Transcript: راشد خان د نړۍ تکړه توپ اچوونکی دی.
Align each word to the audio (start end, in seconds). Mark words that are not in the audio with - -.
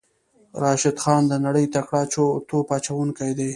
راشد 0.63 0.97
خان 1.03 1.21
د 1.27 1.33
نړۍ 1.45 1.65
تکړه 1.75 2.01
توپ 2.49 2.67
اچوونکی 2.77 3.31
دی. 3.37 3.49